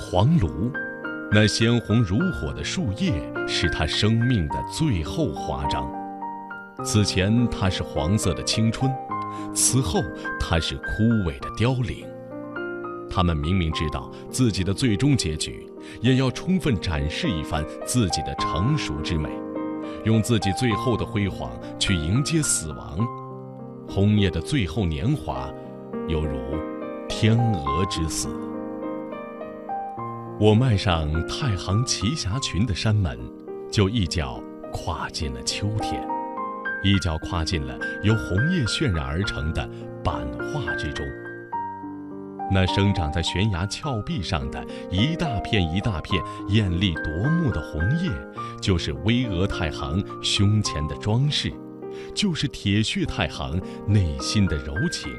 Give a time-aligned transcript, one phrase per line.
[0.00, 0.70] 黄芦，
[1.32, 3.12] 那鲜红如火的树叶
[3.48, 5.90] 是它生命的最后华章。
[6.84, 8.90] 此前它是黄色的青春，
[9.52, 10.00] 此后
[10.38, 12.06] 它是枯萎的凋零。
[13.10, 15.68] 他们明明知道自己的最终结局，
[16.00, 19.28] 也要充分展示一番自己的成熟之美，
[20.04, 23.06] 用自己最后的辉煌去迎接死亡。
[23.88, 25.50] 红叶的最后年华，
[26.06, 26.38] 犹如
[27.08, 28.28] 天鹅之死。
[30.40, 33.18] 我迈上太行奇峡群的山门，
[33.72, 34.40] 就一脚
[34.72, 36.00] 跨进了秋天，
[36.84, 39.68] 一脚跨进了由红叶渲染而成的
[40.04, 41.04] 版画之中。
[42.52, 48.08] 那生长在悬崖峭壁上的一大片一大片艳丽夺目的红叶，
[48.62, 51.52] 就是巍峨太行胸前的装饰，
[52.14, 55.12] 就是铁血太行内心的柔情，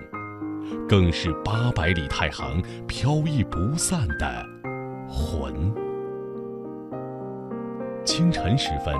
[0.88, 4.59] 更是八百里太行飘逸不散的。
[5.10, 5.74] 魂。
[8.06, 8.96] 清晨时分，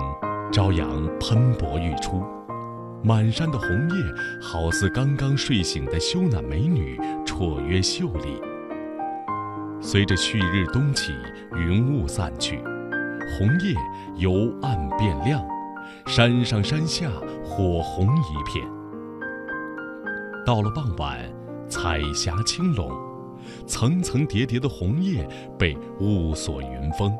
[0.52, 0.88] 朝阳
[1.20, 2.24] 喷薄欲出，
[3.04, 3.96] 满山的红叶
[4.42, 8.42] 好似刚刚睡醒的羞赧美女，绰约秀丽。
[9.82, 11.14] 随着旭日东起，
[11.56, 12.58] 云雾散去，
[13.38, 13.74] 红叶
[14.18, 15.44] 由暗变亮，
[16.06, 17.10] 山上山下
[17.44, 18.68] 火红一片。
[20.46, 21.18] 到了傍晚，
[21.70, 23.09] 彩霞轻拢。
[23.70, 25.26] 层层叠叠的红叶
[25.58, 27.16] 被雾锁云封，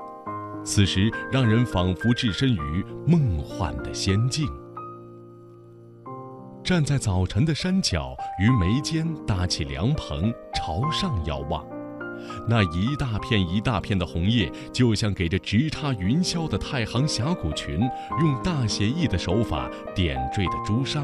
[0.66, 4.48] 此时让人仿佛置身于梦幻的仙境。
[6.64, 11.66] 站在早晨的山脚，于眉间搭起凉棚，朝上遥望，
[12.48, 17.80] 那一大片一大片的红叶，就像给这直插云霄的太行峡谷群
[18.22, 21.04] 用大写意的手法点缀的朱砂。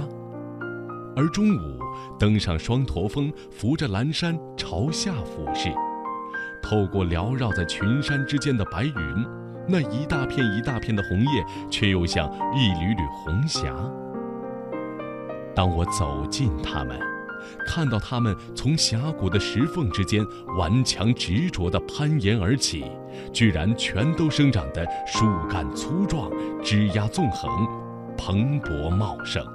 [1.16, 1.80] 而中午，
[2.20, 5.70] 登上双驼峰，扶着蓝山朝下俯视，
[6.62, 8.94] 透过缭绕在群山之间的白云，
[9.68, 13.74] 那一大片一大片的红叶，却又像一缕缕红霞。
[15.56, 17.00] 当我走近它们，
[17.66, 20.22] 看到它们从峡谷的石缝之间
[20.58, 22.84] 顽强执着地攀岩而起，
[23.32, 26.30] 居然全都生长得树干粗壮，
[26.62, 27.50] 枝桠纵横，
[28.18, 29.55] 蓬勃茂盛。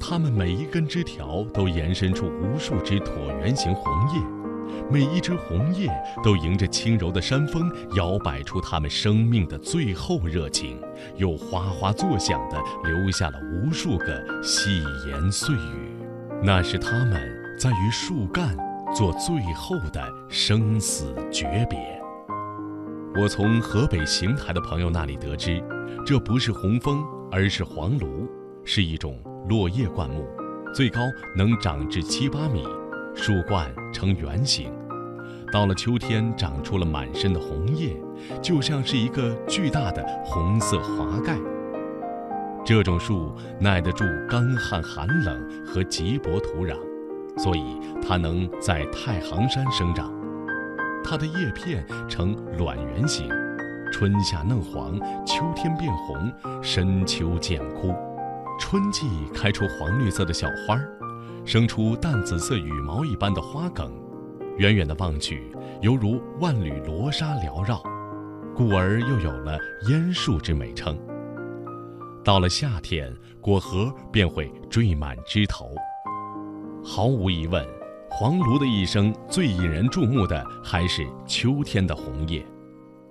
[0.00, 4.22] 它们每一根枝条都延伸出无数只椭圆形红叶，
[4.90, 5.90] 每一只红叶
[6.22, 10.80] 都迎着轻柔的山风，摇摆出它们生命的最后热情，
[11.16, 15.96] 又哗哗作响地留下了无数个细言碎语。
[16.42, 17.20] 那是它们
[17.58, 18.56] 在与树干
[18.94, 21.78] 做最后的生死诀别。
[23.20, 25.62] 我从河北邢台的朋友那里得知，
[26.06, 28.28] 这不是红枫，而是黄芦，
[28.64, 29.18] 是一种。
[29.48, 30.26] 落叶灌木，
[30.74, 31.00] 最高
[31.34, 32.66] 能长至七八米，
[33.14, 34.70] 树冠呈圆形。
[35.50, 37.96] 到了秋天，长出了满身的红叶，
[38.42, 41.38] 就像是一个巨大的红色华盖。
[42.62, 46.76] 这种树耐得住干旱、寒冷和瘠薄土壤，
[47.38, 50.12] 所以它能在太行山生长。
[51.02, 53.26] 它的叶片呈卵圆形，
[53.90, 56.30] 春夏嫩黄，秋天变红，
[56.62, 57.94] 深秋渐枯。
[58.58, 60.90] 春季开出黄绿色的小花儿，
[61.44, 63.90] 生出淡紫色羽毛一般的花梗，
[64.58, 67.80] 远远的望去，犹如万缕罗纱缭绕，
[68.54, 69.58] 故而又有了
[69.88, 70.98] 烟树之美称。
[72.24, 75.70] 到了夏天，果核便会缀满枝头。
[76.84, 77.64] 毫无疑问，
[78.10, 82.44] 黄芦的一生最引人注目的还是秋天的红叶，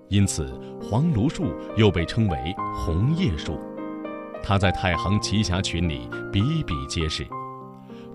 [0.09, 1.46] 因此黄芦树
[1.78, 2.38] 又被称为
[2.75, 3.57] 红叶树。
[4.44, 7.28] 它在太行奇峡群里比比皆是，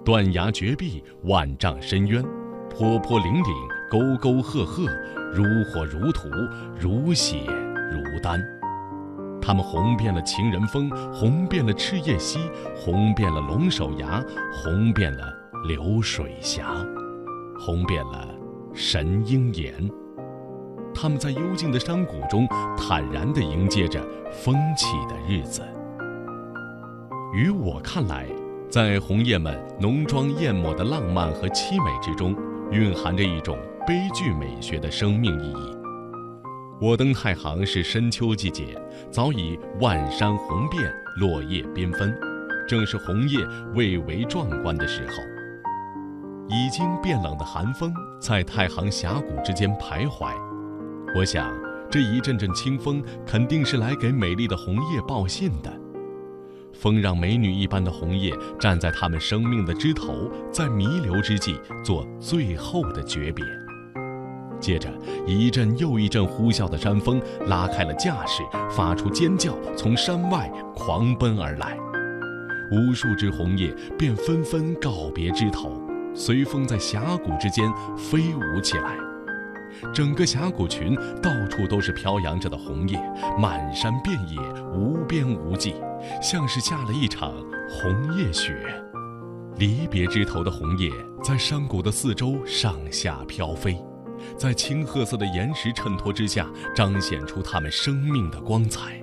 [0.04, 2.24] 断崖绝壁，万丈深渊，
[2.70, 3.44] 坡坡岭岭，
[3.90, 4.86] 沟沟壑壑，
[5.32, 6.28] 如火如荼，
[6.80, 7.44] 如血
[7.90, 8.40] 如丹。
[9.40, 12.38] 他们红遍了情人峰，红遍了赤叶溪，
[12.76, 15.24] 红遍了龙首崖，红遍了
[15.66, 16.64] 流水峡，
[17.58, 18.28] 红遍了
[18.72, 19.72] 神鹰岩。
[20.94, 22.46] 他们在幽静的山谷中，
[22.76, 25.62] 坦然地迎接着风起的日子。
[27.32, 28.26] 于我看来，
[28.68, 32.36] 在红叶们浓妆艳抹的浪漫和凄美之中，
[32.70, 35.76] 蕴含着一种悲剧美学的生命意义。
[36.78, 38.78] 我登太行是深秋季节，
[39.10, 42.14] 早已万山红遍，落叶缤纷，
[42.68, 43.38] 正是红叶
[43.74, 45.14] 蔚为壮观的时候。
[46.50, 50.34] 已经变冷的寒风在太行峡谷之间徘徊，
[51.16, 51.50] 我想，
[51.90, 55.72] 这一阵阵清风肯定是来给美丽的红叶报信的。
[56.82, 63.44] 风让美女一般的红叶站在它们生命的枝头，在弥留之际做最后的诀别。
[64.58, 64.88] 接着，
[65.24, 71.78] 一阵又一阵呼啸的山风拉开了架势，发出尖叫，从山外狂奔而来。
[72.72, 75.80] 无数只红叶便纷纷告别枝头，
[76.16, 79.11] 随风在峡谷之间飞舞起来。
[79.92, 82.98] 整个峡谷群到处都是飘扬着的红叶，
[83.38, 84.38] 满山遍野，
[84.72, 85.74] 无边无际，
[86.22, 87.32] 像是下了一场
[87.68, 88.56] 红叶雪。
[89.56, 90.90] 离别枝头的红叶
[91.22, 93.76] 在山谷的四周上下飘飞，
[94.36, 99.01] 在青褐色的岩石衬托之下，彰显出它们生命的光彩。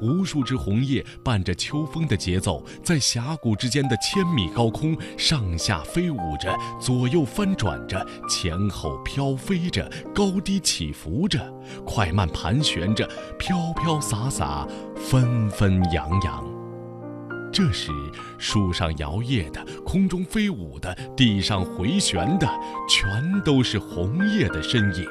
[0.00, 11.38] 无数只红叶伴着秋风的节奏，在峡谷之间的千米高空上下飞舞着，左右翻转着，前后飘飞着，高低起伏着，
[11.84, 14.66] 快慢盘旋着，飘飘洒洒，
[14.96, 16.44] 纷纷扬扬。
[17.52, 17.90] 这时，
[18.38, 22.46] 树上摇曳的，空中飞舞的，地上回旋的，
[22.86, 25.06] 全都是红叶的身影。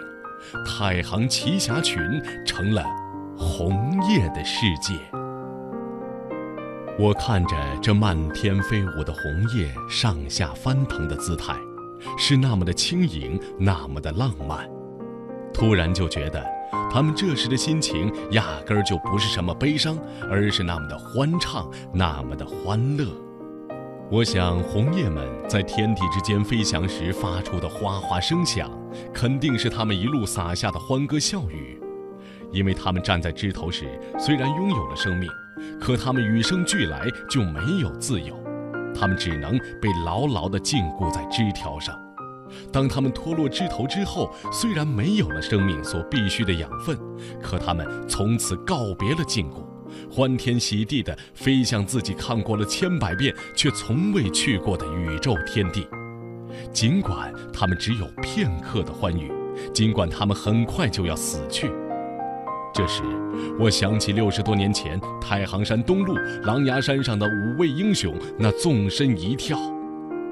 [0.63, 1.99] 太行奇峡群
[2.45, 3.04] 成了。
[3.37, 4.93] 红叶的世界，
[6.97, 9.23] 我看着这漫天飞舞的红
[9.53, 11.53] 叶上下翻腾的姿态，
[12.17, 14.69] 是那么的轻盈，那么的浪漫。
[15.53, 16.41] 突然就觉得，
[16.89, 19.97] 他们这时的心情压根儿就不是什么悲伤，
[20.31, 23.05] 而是那么的欢畅，那么的欢乐。
[24.09, 28.71] 我想，红叶们在天地之间飞翔时发出的哗哗声响，
[29.13, 31.81] 肯定是他们一路洒下的欢歌笑语。
[32.55, 33.83] 因为他们站在枝头时，
[34.17, 35.29] 虽然拥有了生命，
[35.79, 38.33] 可他们与生俱来就没有自由，
[38.97, 42.01] 他们只能被牢牢地禁锢在枝条上。
[42.71, 46.97] 当他们脱落枝头之后，虽然没有了生命所必需的养分，
[47.43, 49.65] 可他们从此告别了禁锢，
[50.09, 55.85] 欢天喜地地飞向自己看过了千百遍却从未去过的宇宙天地。
[56.71, 59.29] 尽管他们只有片刻的欢愉，
[59.73, 61.69] 尽管他们很快就要死去。
[62.75, 63.03] 这时，
[63.57, 69.57] 我想起六十多年前太行山东麓狼牙山上的五位英雄那纵身一跳，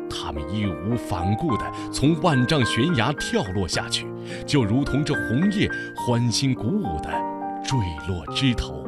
[0.09, 4.05] 他们义无反顾地从万丈悬崖跳落下去，
[4.45, 7.09] 就如同这红叶欢欣鼓舞地
[7.63, 7.79] 坠
[8.09, 8.85] 落枝头。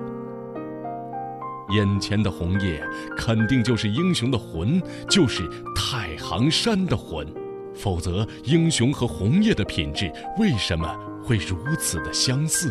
[1.69, 2.85] 眼前的红叶
[3.15, 7.25] 肯定就是英雄的魂，就是太行山的魂，
[7.73, 10.93] 否则英雄和红叶的品质为什么
[11.23, 12.69] 会如此的相似？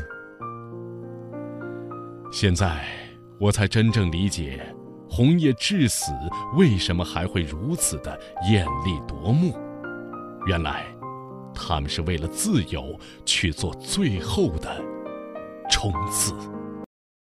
[2.37, 2.85] 现在
[3.39, 4.61] 我才真正理解，
[5.09, 6.11] 红叶至死
[6.57, 8.19] 为什么还会如此的
[8.51, 9.57] 艳丽夺目。
[10.49, 10.85] 原来，
[11.55, 14.83] 他们是为了自由去做最后的
[15.71, 16.35] 冲刺。